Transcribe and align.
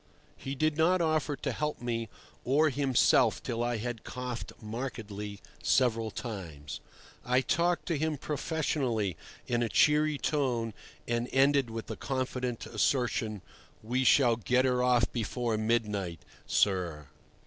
He 0.35 0.55
did 0.55 0.77
not 0.77 0.99
offer 0.99 1.35
to 1.35 1.51
help 1.51 1.79
me 1.79 2.09
or 2.43 2.71
himself 2.71 3.43
till 3.43 3.63
I 3.63 3.77
had 3.77 4.03
coughed 4.03 4.51
markedly 4.59 5.41
several 5.61 6.09
times. 6.09 6.79
I 7.23 7.41
talked 7.41 7.85
to 7.89 7.97
him 7.99 8.17
professionally 8.17 9.15
in 9.45 9.61
a 9.61 9.69
cheery 9.69 10.17
tone, 10.17 10.73
and 11.07 11.29
ended 11.31 11.69
with 11.69 11.85
the 11.85 11.95
confident 11.97 12.65
assertion: 12.65 13.43
"We 13.83 14.03
shall 14.03 14.37
get 14.37 14.65
her 14.65 14.81
off 14.81 15.11
before 15.13 15.55
midnight, 15.55 16.21
sir." 16.47 17.05